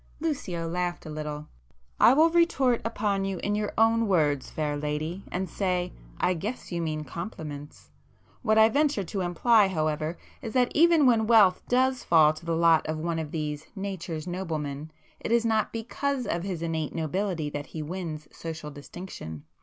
Lucio 0.19 0.67
laughed 0.67 1.05
a 1.05 1.11
little— 1.11 1.47
"I 1.99 2.13
will 2.15 2.31
retort 2.31 2.81
upon 2.83 3.23
you 3.23 3.37
in 3.43 3.53
your 3.53 3.71
own 3.77 4.07
words 4.07 4.49
fair 4.49 4.75
lady, 4.75 5.23
and 5.31 5.47
say 5.47 5.93
'I 6.19 6.33
guess 6.33 6.71
you 6.71 6.81
mean 6.81 7.03
compliments.' 7.03 7.91
What 8.41 8.57
I 8.57 8.67
venture 8.67 9.03
to 9.03 9.21
imply 9.21 9.67
however, 9.67 10.17
is 10.41 10.53
that 10.53 10.71
even 10.73 11.05
when 11.05 11.27
wealth 11.27 11.61
does 11.69 12.03
fall 12.03 12.33
to 12.33 12.45
the 12.47 12.57
lot 12.57 12.87
of 12.87 12.97
one 12.97 13.19
of 13.19 13.29
these 13.29 13.67
'Nature's 13.75 14.25
noblemen,' 14.25 14.89
it 15.19 15.31
is 15.31 15.45
not 15.45 15.71
because 15.71 16.25
of 16.25 16.41
his 16.41 16.63
innate 16.63 16.95
nobility 16.95 17.51
that 17.51 17.67
he 17.67 17.83
wins 17.83 18.27
social 18.35 18.71
distinction. 18.71 19.43